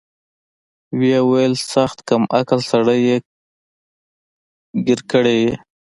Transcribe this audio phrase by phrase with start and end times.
[0.99, 3.17] ويې ويل سخت کم عقله سړى يې
[4.85, 5.53] ګير کړى يې.